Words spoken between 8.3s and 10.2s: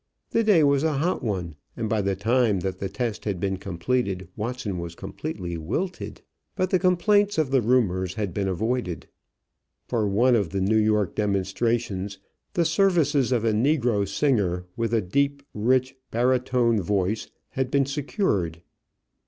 been avoided. For